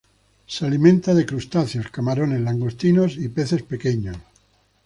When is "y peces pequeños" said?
3.17-4.17